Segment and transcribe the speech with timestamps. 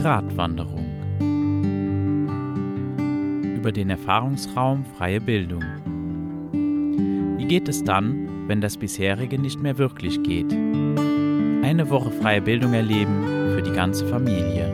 [0.00, 0.86] Gratwanderung
[3.56, 5.62] über den Erfahrungsraum freie Bildung.
[7.38, 10.52] Wie geht es dann, wenn das bisherige nicht mehr wirklich geht?
[10.52, 14.72] Eine Woche freie Bildung erleben für die ganze Familie.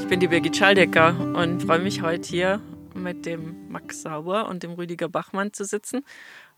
[0.00, 2.60] Ich bin die Birgit Schaldecker und freue mich heute hier
[2.94, 6.02] mit dem Max Sauer und dem Rüdiger Bachmann zu sitzen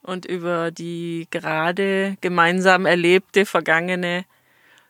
[0.03, 4.25] und über die gerade gemeinsam erlebte vergangene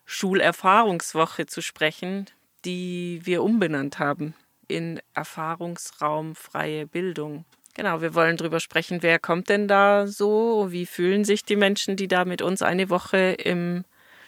[0.04, 2.26] Schulerfahrungswoche zu sprechen,
[2.64, 4.34] die wir umbenannt haben
[4.68, 7.44] in Erfahrungsraum freie Bildung.
[7.74, 11.96] Genau, wir wollen darüber sprechen, wer kommt denn da so, wie fühlen sich die Menschen,
[11.96, 13.84] die da mit uns eine Woche im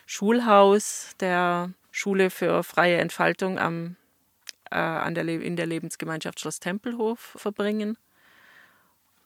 [0.06, 3.97] Schulhaus der Schule für freie Entfaltung am,
[4.70, 7.97] äh, an der, in der Lebensgemeinschaft Schloss Tempelhof verbringen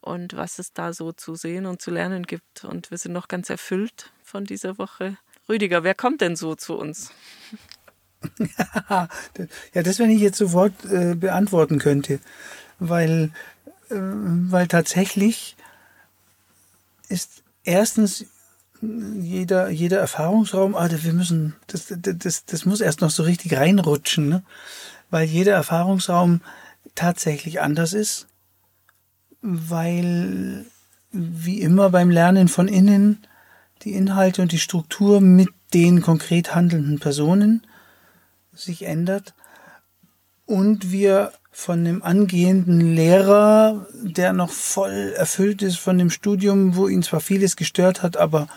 [0.03, 2.65] und was es da so zu sehen und zu lernen gibt.
[2.65, 5.17] Und wir sind noch ganz erfüllt von dieser Woche.
[5.49, 7.11] Rüdiger, wer kommt denn so zu uns?
[9.75, 12.21] ja, das, wenn ich jetzt sofort äh, beantworten könnte,
[12.79, 13.31] weil,
[13.91, 15.57] äh, weil tatsächlich
[17.09, 18.27] ist erstens
[18.81, 24.29] jeder, jeder Erfahrungsraum, ah, wir müssen, das, das, das muss erst noch so richtig reinrutschen,
[24.29, 24.43] ne?
[25.11, 26.41] weil jeder Erfahrungsraum
[26.97, 28.27] tatsächlich anders ist,
[29.43, 30.65] weil
[31.11, 33.27] wie immer beim Lernen von innen
[33.83, 37.67] die Inhalte und die Struktur mit den konkret handelnden Personen
[38.55, 39.35] sich ändert
[40.47, 46.89] und wir von einem angehenden Lehrer, der noch voll erfüllt ist von dem Studium, wo
[46.89, 48.49] ihn zwar vieles gestört hat, aber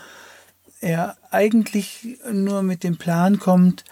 [0.80, 3.84] er eigentlich nur mit dem Plan kommt,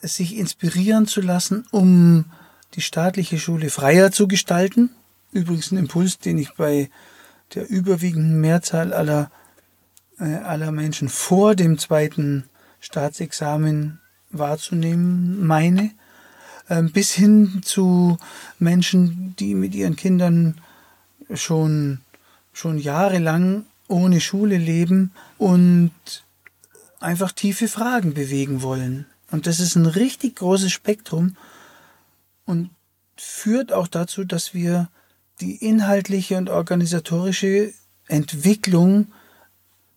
[0.00, 2.26] sich inspirieren zu lassen, um
[2.74, 4.90] die staatliche Schule freier zu gestalten.
[5.32, 6.90] Übrigens ein Impuls, den ich bei
[7.54, 9.30] der überwiegenden Mehrzahl aller,
[10.18, 12.44] äh, aller Menschen vor dem zweiten
[12.80, 15.90] Staatsexamen wahrzunehmen meine,
[16.68, 18.18] ähm, bis hin zu
[18.58, 20.60] Menschen, die mit ihren Kindern
[21.32, 22.00] schon,
[22.52, 25.92] schon jahrelang ohne Schule leben und
[27.00, 29.06] einfach tiefe Fragen bewegen wollen.
[29.30, 31.36] Und das ist ein richtig großes Spektrum
[32.44, 32.70] und
[33.16, 34.88] führt auch dazu, dass wir
[35.40, 37.72] die inhaltliche und organisatorische
[38.06, 39.12] Entwicklung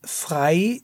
[0.04, 0.82] frei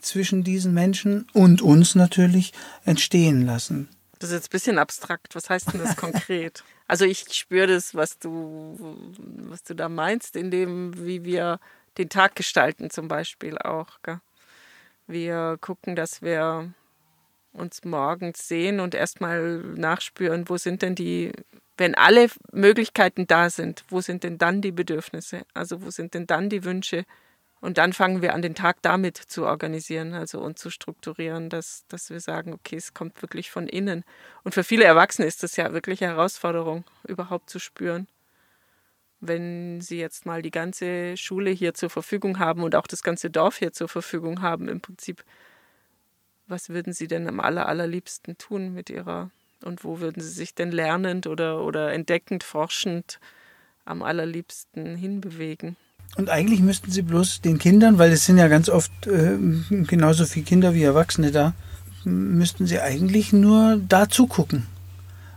[0.00, 2.52] zwischen diesen Menschen und uns natürlich
[2.84, 3.88] entstehen lassen.
[4.18, 5.34] Das ist jetzt ein bisschen abstrakt.
[5.34, 6.64] Was heißt denn das konkret?
[6.86, 11.58] Also ich spüre das, was du, was du da meinst, in dem, wie wir
[11.98, 13.98] den Tag gestalten zum Beispiel auch.
[14.02, 14.20] Gell?
[15.06, 16.72] Wir gucken, dass wir
[17.56, 21.32] uns morgens sehen und erstmal nachspüren, wo sind denn die,
[21.76, 25.42] wenn alle Möglichkeiten da sind, wo sind denn dann die Bedürfnisse?
[25.54, 27.04] Also wo sind denn dann die Wünsche?
[27.60, 31.84] Und dann fangen wir an, den Tag damit zu organisieren, also und zu strukturieren, dass,
[31.88, 34.04] dass wir sagen, okay, es kommt wirklich von innen.
[34.44, 38.06] Und für viele Erwachsene ist das ja wirklich eine Herausforderung, überhaupt zu spüren.
[39.20, 43.30] Wenn sie jetzt mal die ganze Schule hier zur Verfügung haben und auch das ganze
[43.30, 45.24] Dorf hier zur Verfügung haben, im Prinzip,
[46.46, 49.30] was würden sie denn am aller, allerliebsten tun mit ihrer,
[49.64, 53.18] und wo würden sie sich denn lernend oder, oder entdeckend, forschend
[53.84, 55.76] am allerliebsten hinbewegen?
[56.16, 59.36] Und eigentlich müssten sie bloß den Kindern, weil es sind ja ganz oft äh,
[59.70, 61.54] genauso viele Kinder wie Erwachsene da,
[62.04, 64.66] müssten sie eigentlich nur da zugucken.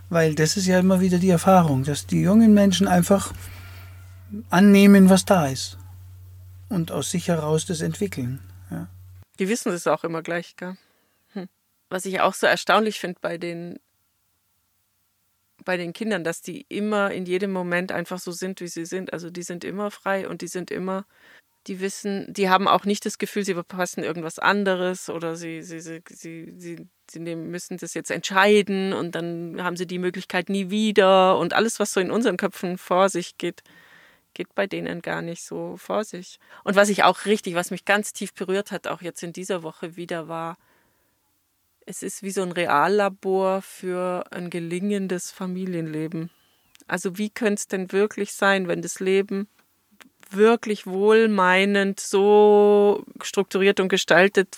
[0.08, 3.32] Weil das ist ja immer wieder die Erfahrung, dass die jungen Menschen einfach
[4.48, 5.76] annehmen, was da ist.
[6.68, 8.40] Und aus sich heraus das entwickeln.
[8.70, 8.86] Ja.
[9.38, 10.76] Die wissen es auch immer gleich, gell?
[11.90, 13.78] Was ich auch so erstaunlich finde bei den
[15.64, 19.12] bei den Kindern, dass die immer in jedem Moment einfach so sind, wie sie sind.
[19.12, 21.04] Also die sind immer frei und die sind immer,
[21.66, 25.80] die wissen, die haben auch nicht das Gefühl, sie verpassen irgendwas anderes oder sie, sie,
[25.80, 30.70] sie, sie, sie, sie müssen das jetzt entscheiden und dann haben sie die Möglichkeit nie
[30.70, 33.62] wieder und alles, was so in unseren Köpfen vor sich geht,
[34.32, 36.38] geht bei denen gar nicht so vor sich.
[36.64, 39.62] Und was ich auch richtig, was mich ganz tief berührt hat, auch jetzt in dieser
[39.62, 40.56] Woche wieder war,
[41.90, 46.30] es ist wie so ein Reallabor für ein gelingendes Familienleben.
[46.86, 49.48] Also wie könnte es denn wirklich sein, wenn das Leben
[50.30, 54.56] wirklich wohlmeinend so strukturiert und gestaltet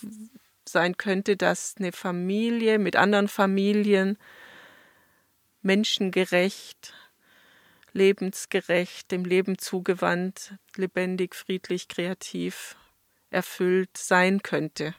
[0.69, 4.19] sein könnte, dass eine Familie mit anderen Familien
[5.63, 6.93] menschengerecht,
[7.95, 12.77] lebensgerecht, dem Leben zugewandt, lebendig, friedlich, kreativ,
[13.31, 14.95] erfüllt sein könnte.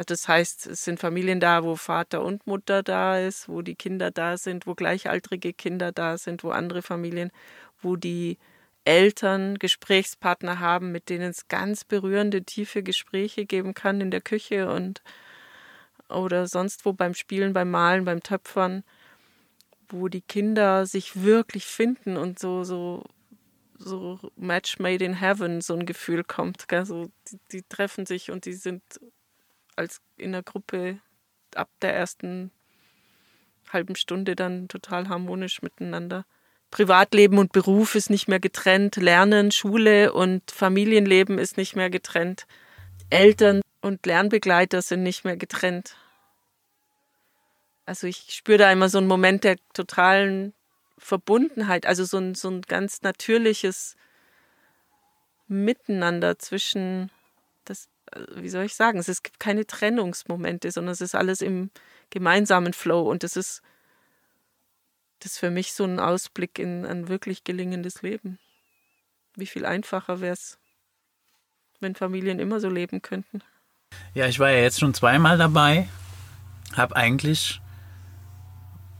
[0.00, 3.74] Also das heißt, es sind Familien da, wo Vater und Mutter da ist, wo die
[3.74, 7.30] Kinder da sind, wo gleichaltrige Kinder da sind, wo andere Familien,
[7.82, 8.38] wo die
[8.86, 14.72] Eltern Gesprächspartner haben, mit denen es ganz berührende, tiefe Gespräche geben kann in der Küche
[14.72, 15.02] und
[16.08, 18.84] oder sonst wo beim Spielen, beim Malen, beim Töpfern,
[19.90, 23.04] wo die Kinder sich wirklich finden und so, so,
[23.76, 26.68] so Match made in heaven, so ein Gefühl kommt.
[26.68, 26.86] Gell?
[26.86, 28.82] So, die, die treffen sich und die sind
[29.76, 30.98] als in der Gruppe
[31.54, 32.50] ab der ersten
[33.72, 36.24] halben Stunde dann total harmonisch miteinander.
[36.70, 42.46] Privatleben und Beruf ist nicht mehr getrennt, Lernen, Schule und Familienleben ist nicht mehr getrennt.
[43.10, 45.96] Eltern und Lernbegleiter sind nicht mehr getrennt.
[47.86, 50.54] Also ich spüre da immer so einen Moment der totalen
[50.96, 53.96] Verbundenheit, also so ein, so ein ganz natürliches
[55.48, 57.10] Miteinander zwischen,
[58.34, 61.70] wie soll ich sagen, es gibt keine Trennungsmomente, sondern es ist alles im
[62.10, 63.62] gemeinsamen Flow und das ist
[65.20, 68.38] das ist für mich so ein Ausblick in ein wirklich gelingendes Leben.
[69.36, 70.58] Wie viel einfacher wäre es,
[71.78, 73.42] wenn Familien immer so leben könnten.
[74.14, 75.88] Ja, ich war ja jetzt schon zweimal dabei,
[76.74, 77.60] habe eigentlich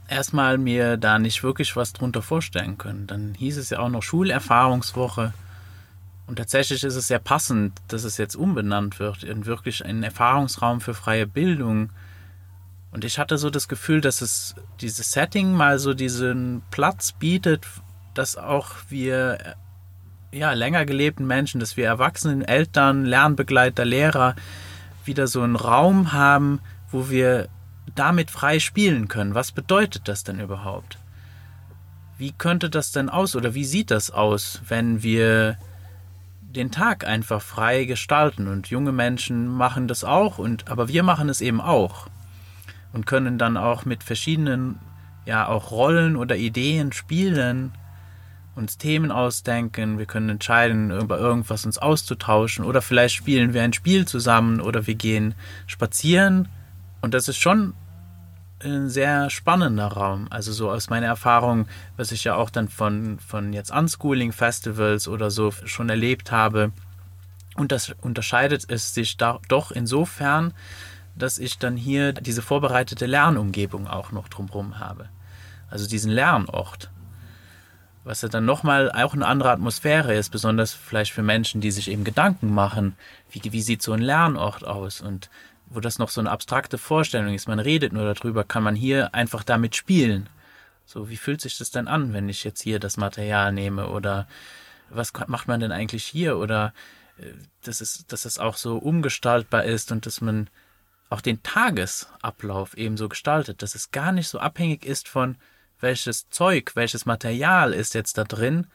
[0.08, 3.06] erstmal mir da nicht wirklich was drunter vorstellen können.
[3.06, 5.32] Dann hieß es ja auch noch Schulerfahrungswoche.
[6.30, 10.80] Und tatsächlich ist es sehr passend, dass es jetzt umbenannt wird in wirklich einen Erfahrungsraum
[10.80, 11.90] für freie Bildung
[12.92, 17.66] und ich hatte so das Gefühl, dass es dieses Setting mal so diesen Platz bietet,
[18.14, 19.56] dass auch wir
[20.30, 24.36] ja, länger gelebten Menschen, dass wir Erwachsenen, Eltern, Lernbegleiter, Lehrer
[25.04, 26.60] wieder so einen Raum haben,
[26.92, 27.48] wo wir
[27.96, 29.34] damit frei spielen können.
[29.34, 30.96] Was bedeutet das denn überhaupt?
[32.18, 35.56] Wie könnte das denn aus oder wie sieht das aus, wenn wir
[36.50, 38.48] den Tag einfach frei gestalten.
[38.48, 42.08] Und junge Menschen machen das auch und aber wir machen es eben auch
[42.92, 44.78] und können dann auch mit verschiedenen,
[45.26, 47.72] ja, auch Rollen oder Ideen spielen,
[48.56, 53.72] uns Themen ausdenken, wir können entscheiden, über irgendwas uns auszutauschen oder vielleicht spielen wir ein
[53.72, 55.34] Spiel zusammen oder wir gehen
[55.66, 56.48] spazieren.
[57.00, 57.74] Und das ist schon
[58.64, 60.26] ein sehr spannender Raum.
[60.30, 61.66] Also so aus meiner Erfahrung,
[61.96, 66.72] was ich ja auch dann von, von jetzt Unschooling Festivals oder so schon erlebt habe.
[67.56, 70.54] Und das unterscheidet es sich da doch insofern,
[71.16, 75.08] dass ich dann hier diese vorbereitete Lernumgebung auch noch drumherum habe.
[75.68, 76.90] Also diesen Lernort.
[78.02, 81.90] Was ja dann nochmal auch eine andere Atmosphäre ist, besonders vielleicht für Menschen, die sich
[81.90, 82.96] eben Gedanken machen,
[83.30, 85.28] wie, wie sieht so ein Lernort aus und
[85.70, 89.14] wo das noch so eine abstrakte Vorstellung ist, man redet nur darüber, kann man hier
[89.14, 90.28] einfach damit spielen.
[90.84, 94.26] So, wie fühlt sich das denn an, wenn ich jetzt hier das Material nehme oder
[94.90, 96.74] was macht man denn eigentlich hier oder
[97.18, 97.32] äh,
[97.62, 100.50] dass es, dass es auch so umgestaltbar ist und dass man
[101.08, 105.36] auch den Tagesablauf ebenso gestaltet, dass es gar nicht so abhängig ist von
[105.80, 108.66] welches Zeug, welches Material ist jetzt da drin,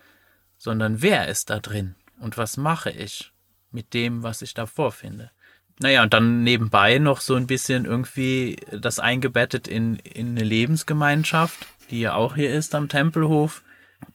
[0.57, 3.31] sondern wer ist da drin und was mache ich
[3.71, 5.31] mit dem, was ich da vorfinde.
[5.80, 11.68] Naja, und dann nebenbei noch so ein bisschen irgendwie das eingebettet in, in eine Lebensgemeinschaft,
[11.89, 13.62] die ja auch hier ist am Tempelhof,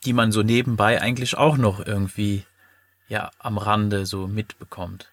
[0.05, 2.45] die man so nebenbei eigentlich auch noch irgendwie
[3.09, 5.11] ja am Rande so mitbekommt.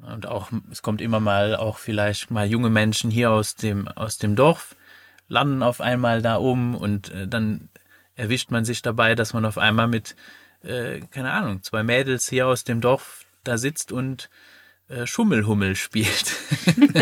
[0.00, 4.18] Und auch, es kommt immer mal auch vielleicht mal junge Menschen hier aus dem, aus
[4.18, 4.76] dem Dorf,
[5.28, 7.68] landen auf einmal da oben und äh, dann
[8.14, 10.16] erwischt man sich dabei, dass man auf einmal mit,
[10.62, 14.30] äh, keine Ahnung, zwei Mädels hier aus dem Dorf da sitzt und
[15.06, 16.34] Schummelhummel spielt.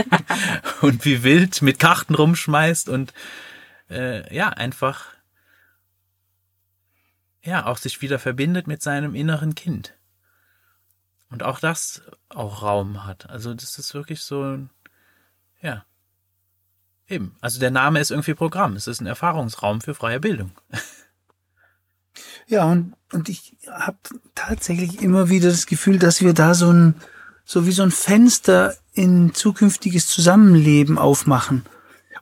[0.80, 3.12] und wie wild mit Karten rumschmeißt und
[3.90, 5.06] äh, ja, einfach
[7.42, 9.94] ja, auch sich wieder verbindet mit seinem inneren Kind.
[11.30, 13.30] Und auch das auch Raum hat.
[13.30, 14.58] Also das ist wirklich so
[15.62, 15.84] ja,
[17.08, 17.36] eben.
[17.40, 18.74] Also der Name ist irgendwie Programm.
[18.74, 20.52] Es ist ein Erfahrungsraum für freie Bildung.
[22.46, 23.98] Ja, und, und ich habe
[24.34, 26.94] tatsächlich immer wieder das Gefühl, dass wir da so ein,
[27.46, 31.64] so wie so ein Fenster in zukünftiges Zusammenleben aufmachen.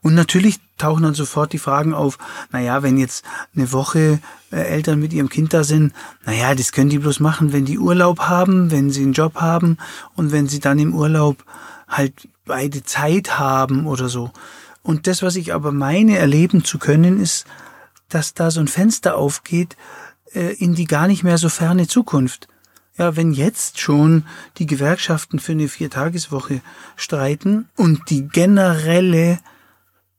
[0.02, 2.18] Und natürlich tauchen dann sofort die Fragen auf,
[2.52, 3.24] naja, wenn jetzt
[3.56, 4.20] eine Woche
[4.52, 5.94] äh, Eltern mit ihrem Kind da sind,
[6.26, 9.78] naja, das können die bloß machen, wenn die Urlaub haben, wenn sie einen Job haben
[10.14, 11.42] und wenn sie dann im Urlaub
[11.88, 14.30] halt beide Zeit haben oder so.
[14.82, 17.46] Und das, was ich aber meine, erleben zu können, ist,
[18.10, 19.74] dass da so ein Fenster aufgeht
[20.34, 22.48] äh, in die gar nicht mehr so ferne Zukunft.
[22.96, 24.24] Ja, wenn jetzt schon
[24.58, 26.60] die Gewerkschaften für eine Viertageswoche
[26.94, 29.40] streiten und die generelle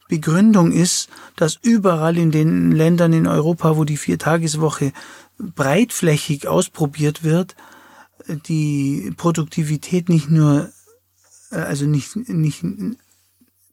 [0.10, 4.92] Begründung ist, dass überall in den Ländern in Europa, wo die Viertageswoche
[5.38, 7.56] breitflächig ausprobiert wird,
[8.28, 10.70] die Produktivität nicht nur,
[11.52, 12.62] äh, also nicht, nicht,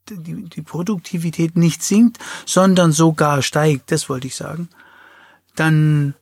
[0.08, 4.68] die, die Produktivität nicht sinkt, sondern sogar steigt, das wollte ich sagen,
[5.54, 6.14] dann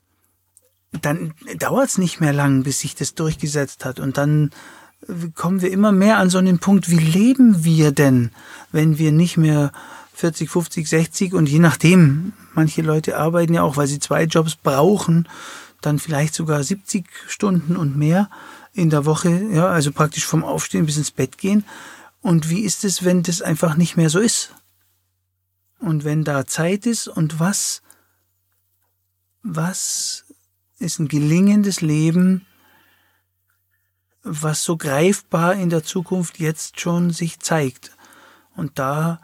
[0.93, 4.01] dann dauert es nicht mehr lang, bis sich das durchgesetzt hat.
[4.01, 4.51] Und dann
[5.35, 8.33] kommen wir immer mehr an so einen Punkt, wie leben wir denn,
[8.73, 9.73] wenn wir nicht mehr
[10.15, 14.57] 40, 50, 60 und je nachdem, manche Leute arbeiten ja auch, weil sie zwei Jobs
[14.57, 15.29] brauchen,
[15.81, 18.29] dann vielleicht sogar 70 Stunden und mehr
[18.75, 21.65] in der Woche, ja, also praktisch vom Aufstehen bis ins Bett gehen.
[22.21, 24.55] Und wie ist es, wenn das einfach nicht mehr so ist?
[25.79, 27.81] Und wenn da Zeit ist und was,
[29.43, 30.27] was
[30.81, 32.45] ist ein gelingendes Leben,
[34.23, 37.93] was so greifbar in der Zukunft jetzt schon sich zeigt.
[38.57, 39.21] Und da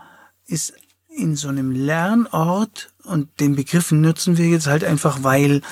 [0.47, 0.75] ist
[1.09, 5.63] in so einem Lernort, und den Begriff nutzen wir jetzt halt einfach, weil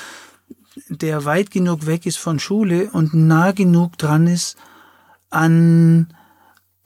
[0.89, 4.57] der weit genug weg ist von Schule und nah genug dran ist
[5.31, 6.09] an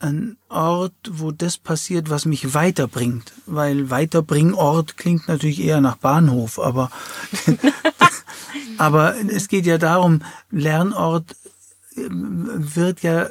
[0.00, 3.32] ein Ort, wo das passiert, was mich weiterbringt.
[3.46, 6.90] Weil Weiterbringort klingt natürlich eher nach Bahnhof, aber,
[8.78, 11.36] aber es geht ja darum, Lernort
[11.94, 13.28] wird ja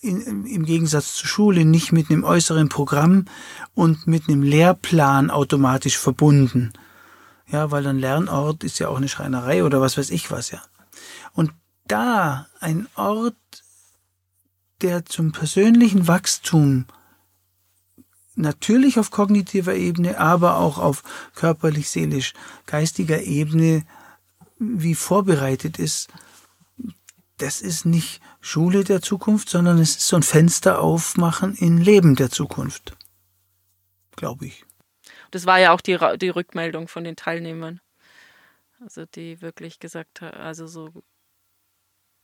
[0.00, 3.26] in, im Gegensatz zur Schule nicht mit einem äußeren Programm
[3.74, 6.72] und mit einem Lehrplan automatisch verbunden.
[7.46, 10.62] Ja, weil ein Lernort ist ja auch eine Schreinerei oder was weiß ich was, ja.
[11.32, 11.52] Und
[11.86, 13.34] da ein Ort
[14.80, 16.86] der zum persönlichen Wachstum
[18.36, 21.02] natürlich auf kognitiver Ebene, aber auch auf
[21.34, 22.32] körperlich, seelisch,
[22.66, 23.84] geistiger Ebene
[24.60, 26.08] wie vorbereitet ist,
[27.38, 32.14] das ist nicht Schule der Zukunft, sondern es ist so ein Fenster aufmachen in Leben
[32.14, 32.96] der Zukunft.
[34.16, 34.64] Glaube ich.
[35.30, 37.80] Das war ja auch die, die Rückmeldung von den Teilnehmern.
[38.80, 40.90] Also die wirklich gesagt also so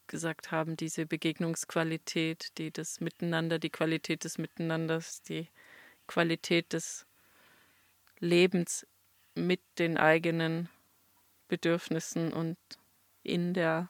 [0.07, 5.49] gesagt haben, diese Begegnungsqualität, die das Miteinander, die Qualität des Miteinanders, die
[6.07, 7.07] Qualität des
[8.21, 8.87] Lebens
[9.35, 10.69] mit den eigenen
[11.49, 12.57] Bedürfnissen und
[13.23, 13.89] in der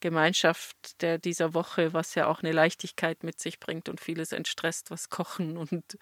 [0.00, 4.90] Gemeinschaft der dieser Woche, was ja auch eine Leichtigkeit mit sich bringt und vieles entstresst,
[4.90, 5.98] was Kochen und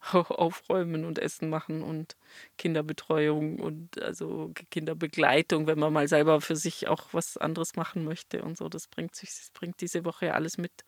[0.12, 2.16] Aufräumen und Essen machen und
[2.58, 8.42] Kinderbetreuung und also Kinderbegleitung, wenn man mal selber für sich auch was anderes machen möchte
[8.42, 8.68] und so.
[8.68, 10.84] Das bringt sich, das bringt diese Woche ja alles mit.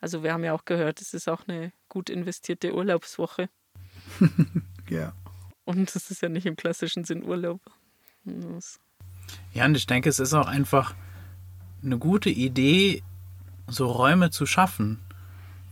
[0.00, 3.48] Also wir haben ja auch gehört, es ist auch eine gut investierte Urlaubswoche.
[4.88, 5.14] ja.
[5.64, 7.60] Und es ist ja nicht im klassischen Sinn Urlaub.
[9.52, 10.94] Ja, und ich denke, es ist auch einfach
[11.82, 13.02] eine gute Idee,
[13.66, 14.98] so Räume zu schaffen,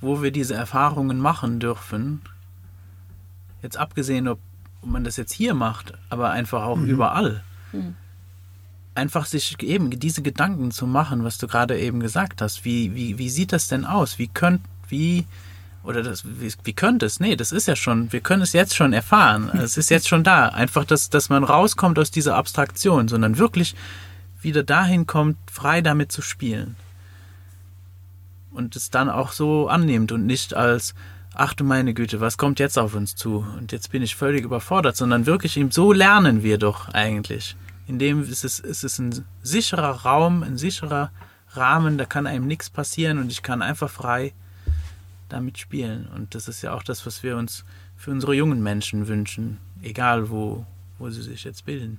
[0.01, 2.23] wo wir diese Erfahrungen machen dürfen.
[3.63, 4.39] Jetzt abgesehen, ob
[4.83, 6.87] man das jetzt hier macht, aber einfach auch mhm.
[6.87, 7.43] überall.
[7.73, 7.97] Mhm.
[8.95, 12.65] Einfach sich eben diese Gedanken zu machen, was du gerade eben gesagt hast.
[12.65, 14.19] Wie, wie, wie sieht das denn aus?
[14.19, 15.27] Wie könnt, wie,
[15.83, 17.21] oder das, wie, wie könnte es?
[17.21, 19.51] Nee, das ist ja schon, wir können es jetzt schon erfahren.
[19.63, 20.49] Es ist jetzt schon da.
[20.49, 23.75] Einfach, dass, dass man rauskommt aus dieser Abstraktion, sondern wirklich
[24.41, 26.77] wieder dahin kommt, frei damit zu spielen.
[28.51, 30.95] Und es dann auch so annimmt und nicht als,
[31.35, 33.47] ach du meine Güte, was kommt jetzt auf uns zu?
[33.59, 37.57] Und jetzt bin ich völlig überfordert, sondern wirklich eben so lernen wir doch eigentlich.
[37.87, 41.11] Indem es ist, es ist ein sicherer Raum, ein sicherer
[41.53, 44.35] Rahmen, da kann einem nichts passieren und ich kann einfach frei
[45.29, 46.07] damit spielen.
[46.09, 47.65] Und das ist ja auch das, was wir uns
[47.97, 50.67] für unsere jungen Menschen wünschen, egal wo,
[50.99, 51.99] wo sie sich jetzt bilden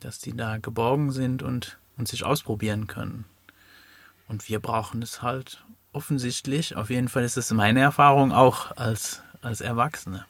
[0.00, 3.24] dass die da geborgen sind und, und sich ausprobieren können.
[4.28, 9.22] Und wir brauchen es halt offensichtlich, auf jeden Fall ist es meine Erfahrung auch als,
[9.40, 10.26] als Erwachsene.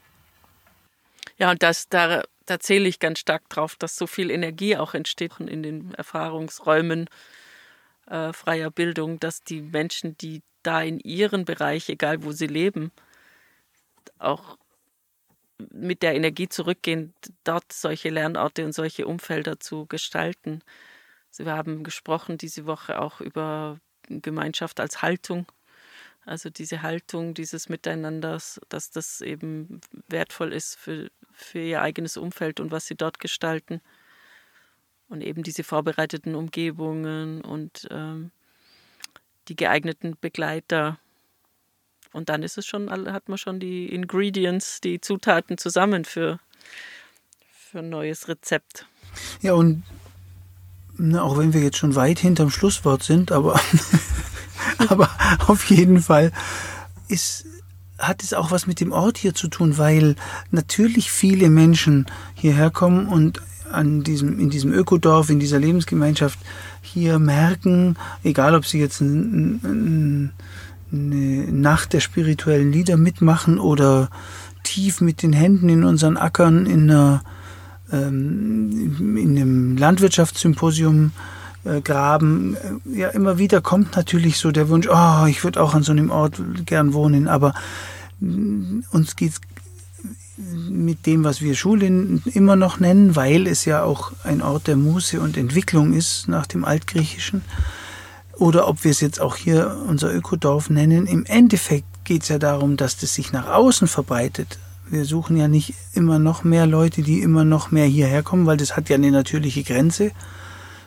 [1.38, 4.94] Ja, und das, da, da zähle ich ganz stark drauf, dass so viel Energie auch
[4.94, 7.08] entsteht in den Erfahrungsräumen
[8.06, 12.90] äh, freier Bildung, dass die Menschen, die da in ihren Bereich, egal wo sie leben,
[14.18, 14.58] auch
[15.58, 20.62] mit der Energie zurückgehen, dort solche Lernorte und solche Umfelder zu gestalten.
[21.28, 25.46] Also wir haben gesprochen diese Woche auch über Gemeinschaft als Haltung.
[26.24, 32.58] Also diese Haltung, dieses Miteinanders, dass das eben wertvoll ist für, für ihr eigenes Umfeld
[32.58, 33.80] und was sie dort gestalten.
[35.08, 38.32] Und eben diese vorbereiteten Umgebungen und ähm,
[39.48, 40.98] die geeigneten Begleiter
[42.16, 46.40] und dann ist es schon, hat man schon die Ingredients, die Zutaten zusammen für,
[47.52, 48.86] für ein neues Rezept.
[49.42, 49.82] Ja, und
[50.96, 53.60] na, auch wenn wir jetzt schon weit hinterm Schlusswort sind, aber,
[54.88, 55.10] aber
[55.46, 56.32] auf jeden Fall
[57.08, 57.44] ist,
[57.98, 60.16] hat es auch was mit dem Ort hier zu tun, weil
[60.50, 63.42] natürlich viele Menschen hierher kommen und
[63.76, 66.38] an diesem, in diesem Ökodorf, in dieser Lebensgemeinschaft
[66.82, 70.32] hier merken, egal ob sie jetzt ein, ein,
[70.92, 74.10] eine Nacht der spirituellen Lieder mitmachen oder
[74.62, 77.22] tief mit den Händen in unseren Ackern in einer
[77.92, 81.12] ähm, in einem Landwirtschaftssymposium
[81.64, 82.56] äh, graben.
[82.56, 85.92] Äh, ja, immer wieder kommt natürlich so der Wunsch, oh, ich würde auch an so
[85.92, 87.54] einem Ort gern wohnen, aber
[88.90, 89.40] uns geht es
[90.36, 91.86] mit dem, was wir Schule
[92.26, 96.46] immer noch nennen, weil es ja auch ein Ort der Muße und Entwicklung ist nach
[96.46, 97.42] dem Altgriechischen,
[98.38, 102.38] oder ob wir es jetzt auch hier unser Ökodorf nennen, im Endeffekt geht es ja
[102.38, 104.58] darum, dass das sich nach außen verbreitet.
[104.88, 108.58] Wir suchen ja nicht immer noch mehr Leute, die immer noch mehr hierher kommen, weil
[108.58, 110.12] das hat ja eine natürliche Grenze,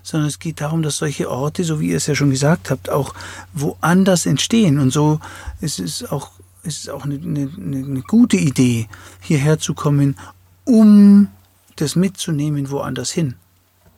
[0.03, 2.89] sondern es geht darum, dass solche Orte, so wie ihr es ja schon gesagt habt,
[2.89, 3.13] auch
[3.53, 4.79] woanders entstehen.
[4.79, 5.20] Und so
[5.60, 6.32] ist es auch,
[6.63, 8.88] ist es auch eine, eine, eine gute Idee,
[9.22, 10.18] hierher zu kommen,
[10.66, 11.28] um
[11.75, 13.36] das mitzunehmen woanders hin.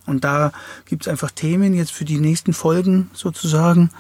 [0.06, 0.52] Und da
[0.86, 3.92] gibt es einfach Themen jetzt für die nächsten Folgen sozusagen.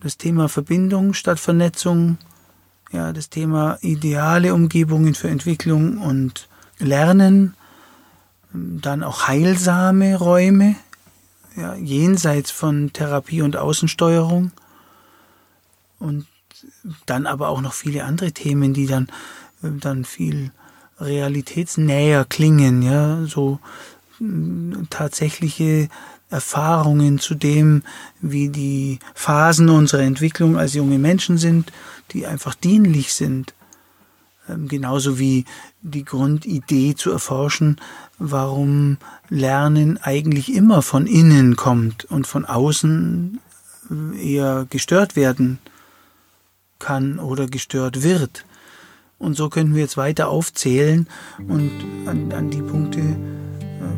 [0.00, 2.18] Das Thema Verbindung statt Vernetzung,
[2.92, 6.48] ja, das Thema ideale Umgebungen für Entwicklung und
[6.78, 7.54] Lernen,
[8.52, 10.76] dann auch heilsame Räume,
[11.56, 14.52] ja, jenseits von Therapie und Außensteuerung
[15.98, 16.26] und
[17.06, 19.08] dann aber auch noch viele andere Themen, die dann,
[19.62, 20.52] dann viel
[21.00, 23.58] realitätsnäher klingen, ja, so
[24.90, 25.88] tatsächliche
[26.30, 27.82] Erfahrungen zu dem,
[28.20, 31.72] wie die Phasen unserer Entwicklung als junge Menschen sind,
[32.12, 33.54] die einfach dienlich sind.
[34.48, 35.44] Ähm, genauso wie
[35.80, 37.80] die Grundidee zu erforschen,
[38.18, 43.40] warum Lernen eigentlich immer von innen kommt und von außen
[43.90, 45.58] äh, eher gestört werden
[46.84, 48.44] kann oder gestört wird.
[49.18, 51.06] Und so könnten wir jetzt weiter aufzählen
[51.48, 51.70] und
[52.04, 53.00] an, an die Punkte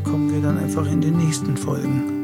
[0.04, 2.15] kommen wir dann einfach in den nächsten Folgen.